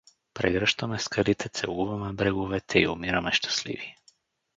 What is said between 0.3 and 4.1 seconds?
Прегръщаме скалите, целуваме бреговете и умираме щастливи.